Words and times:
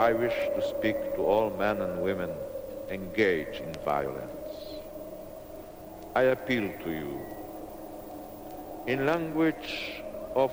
I 0.00 0.14
wish 0.14 0.32
to 0.56 0.62
speak 0.66 0.96
to 1.16 1.20
all 1.30 1.50
men 1.58 1.82
and 1.82 2.00
women 2.02 2.30
engaged 2.88 3.60
in 3.60 3.74
violence. 3.84 4.54
I 6.16 6.22
appeal 6.22 6.72
to 6.84 6.90
you 6.90 7.20
in 8.86 9.04
language 9.04 10.00
of 10.34 10.52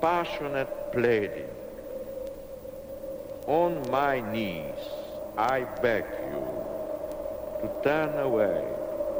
passionate 0.00 0.72
pleading. 0.92 1.54
On 3.46 3.88
my 3.92 4.18
knees, 4.32 4.82
I 5.38 5.60
beg 5.80 6.04
you 6.32 6.42
to 7.62 7.70
turn 7.84 8.18
away 8.18 8.60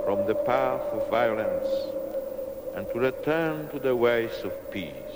from 0.05 0.27
the 0.27 0.35
path 0.35 0.83
of 0.99 1.09
violence 1.11 1.71
and 2.75 2.89
to 2.89 2.99
return 2.99 3.69
to 3.69 3.79
the 3.79 3.95
ways 3.95 4.35
of 4.43 4.53
peace. 4.73 5.10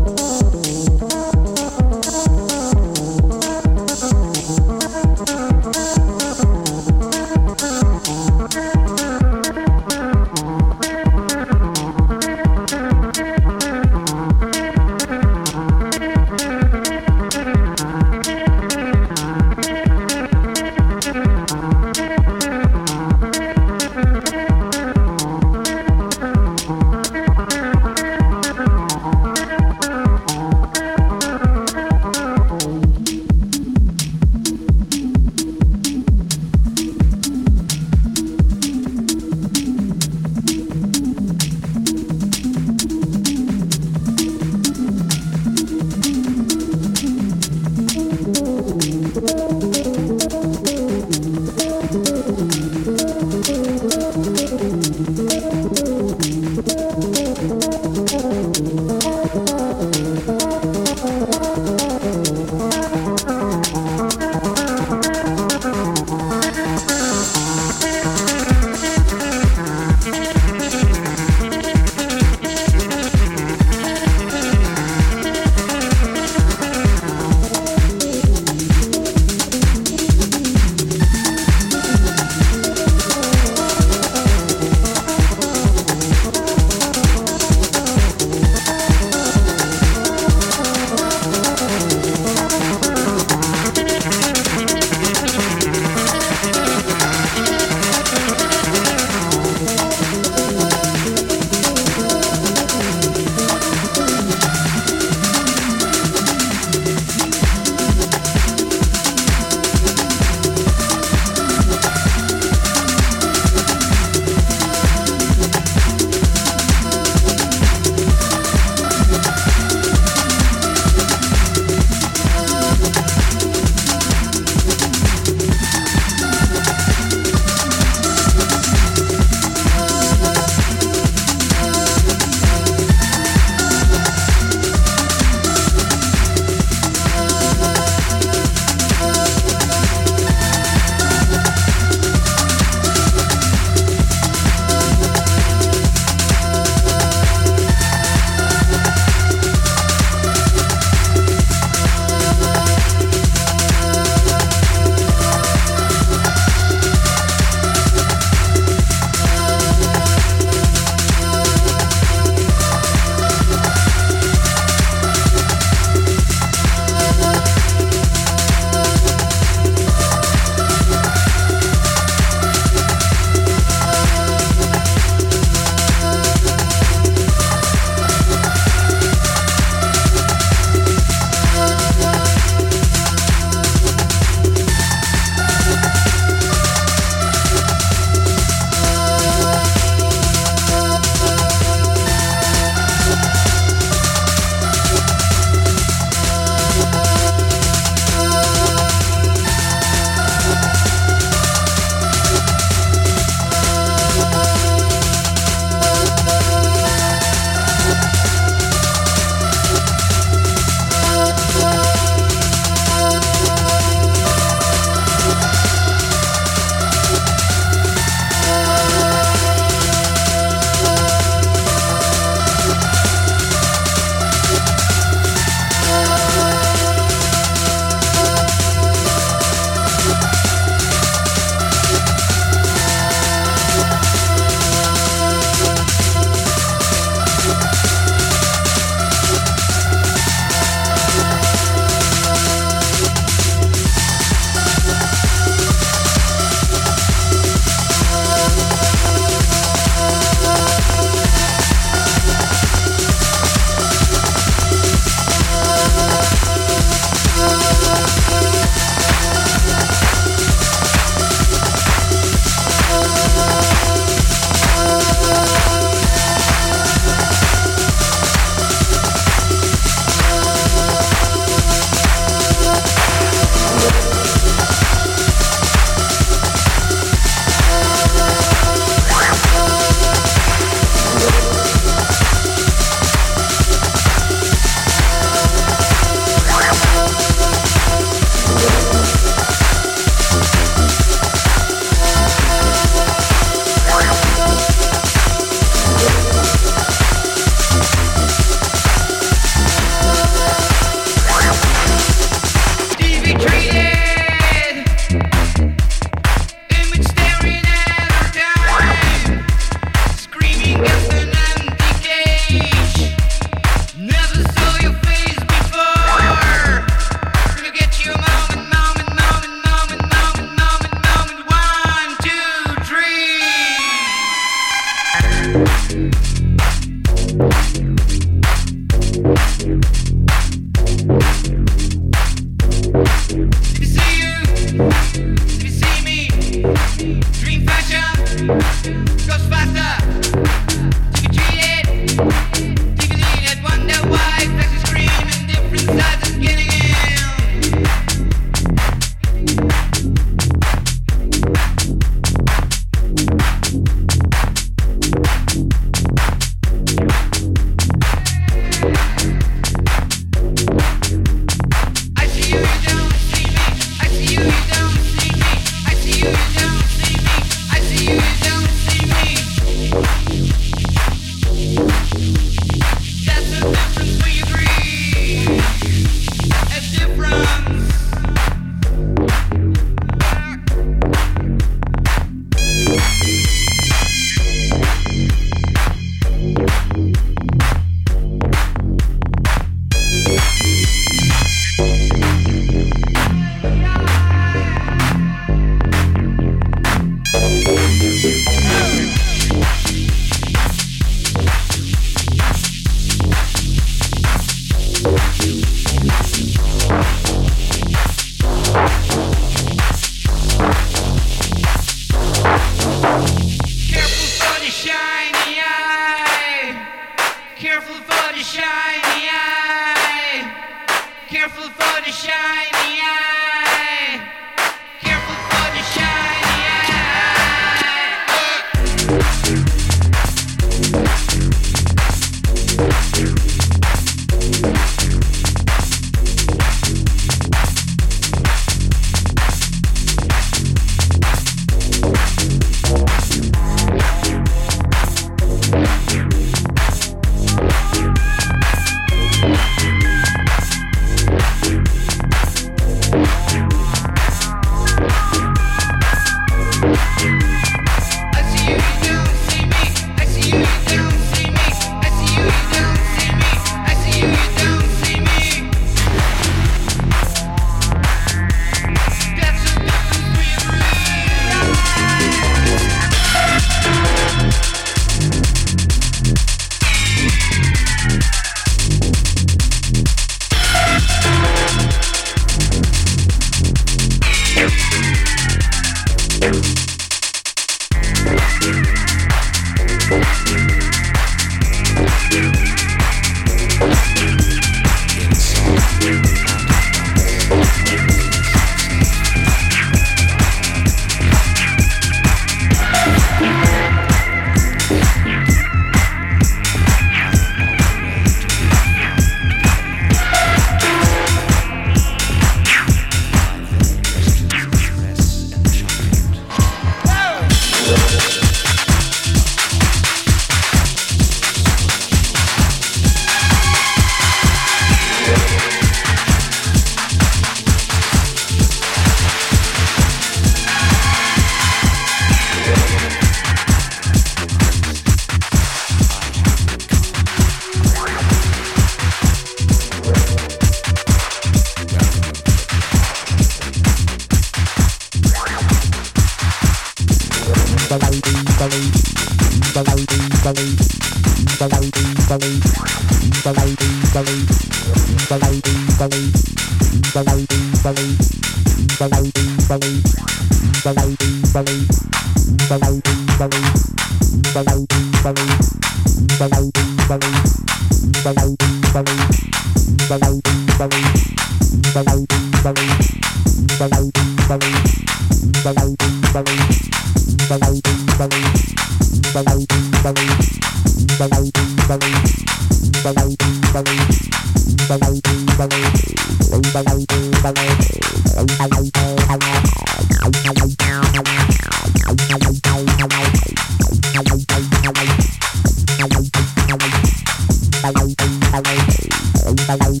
Bye. 599.71 600.00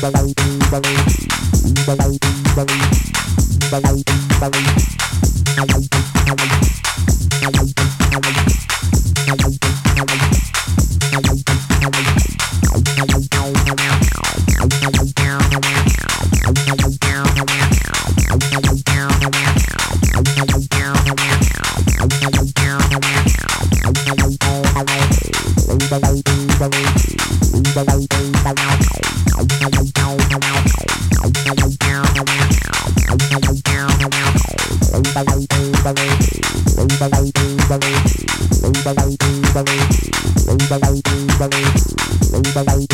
Bye. 0.00 0.30
Bye-bye. 42.64 42.89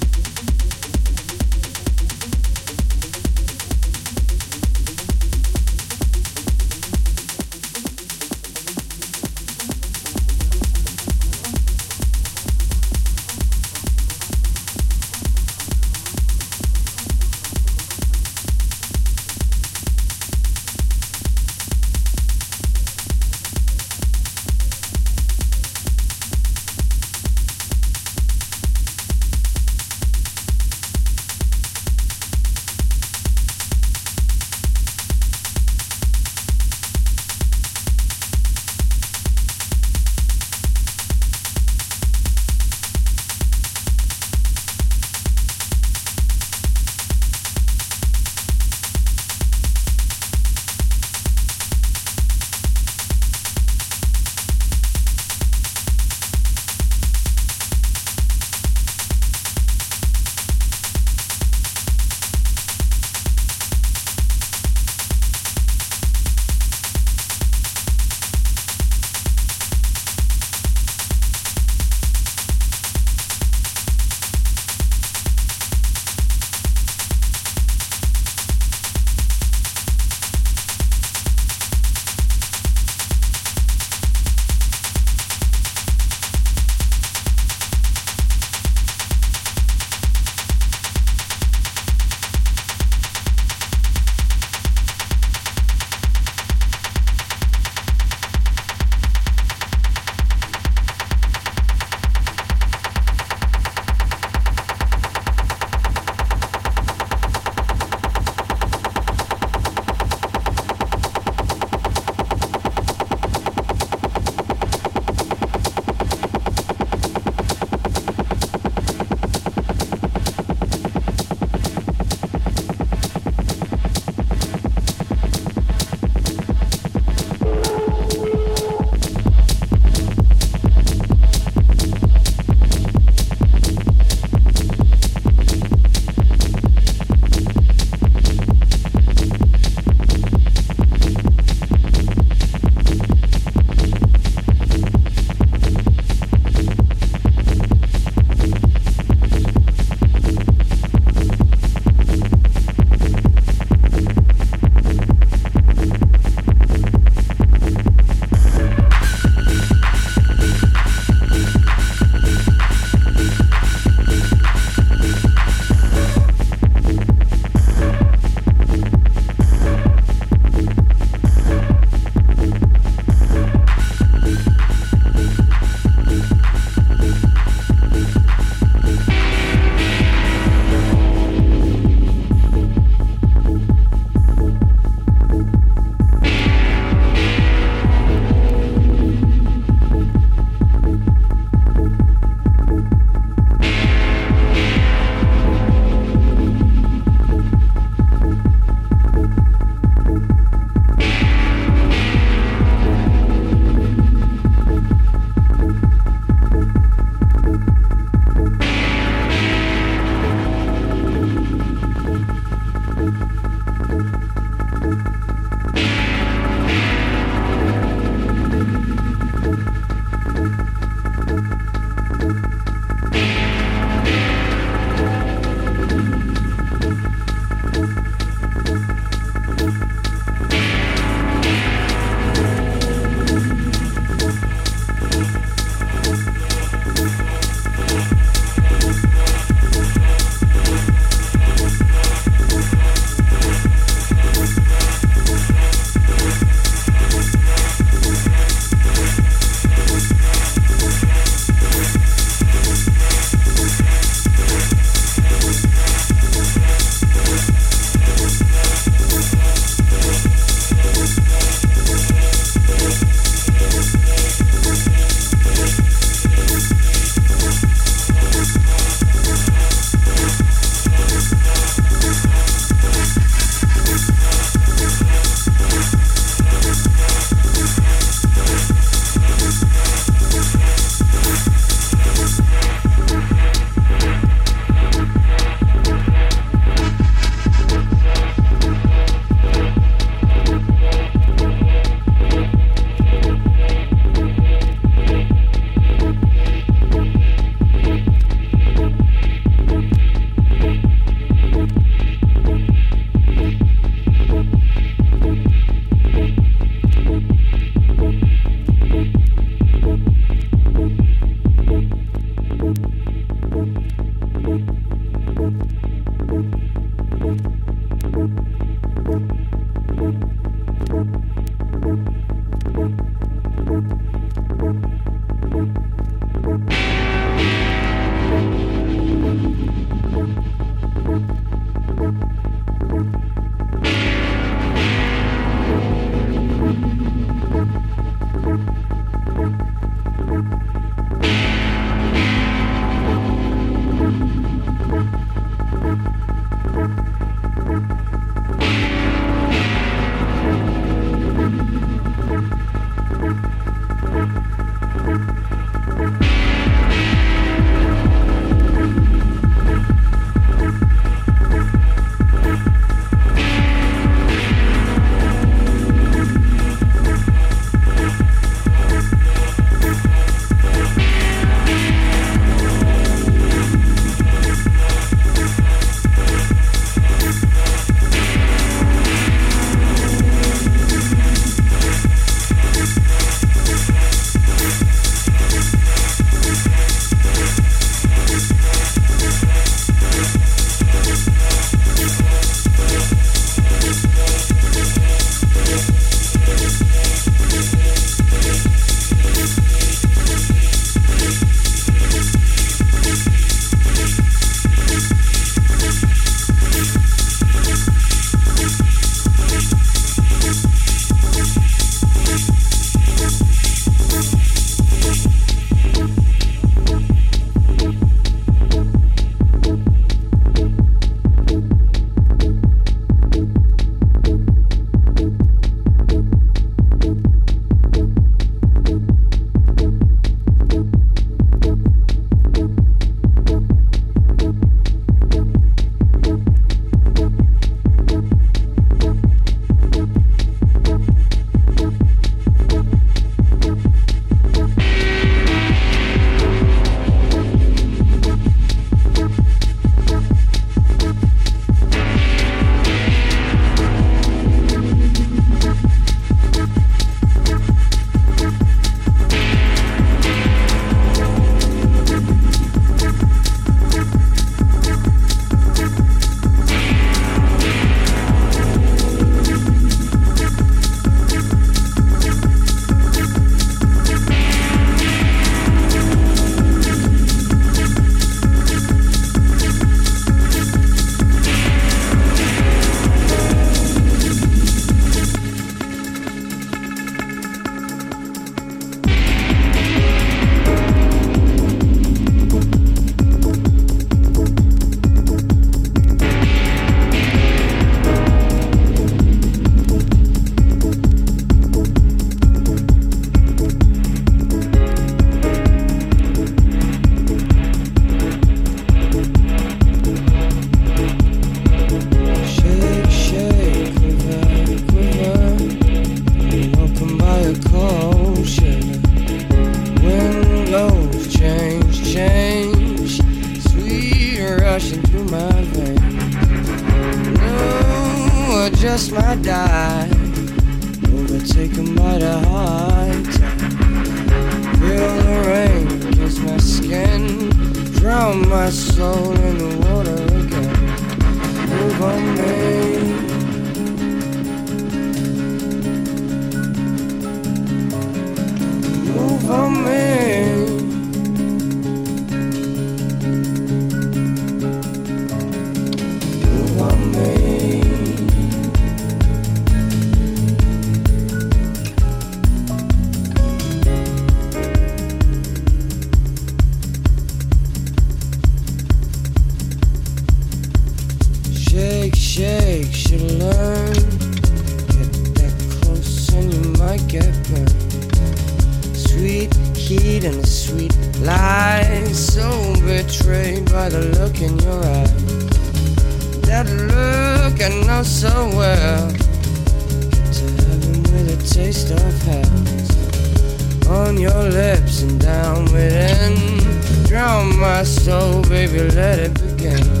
I 587.63 587.69
know 587.85 588.01
so 588.01 588.49
well. 588.57 589.07
To 589.11 590.45
heaven 590.63 591.03
with 591.03 591.29
a 591.29 591.53
taste 591.53 591.91
of 591.91 592.21
hell. 592.23 593.99
On 593.99 594.17
your 594.19 594.49
lips 594.49 595.03
and 595.03 595.19
down 595.21 595.65
within. 595.65 597.05
Drown 597.05 597.59
my 597.59 597.83
soul, 597.83 598.41
baby, 598.43 598.79
let 598.95 599.19
it 599.19 599.33
begin. 599.35 600.00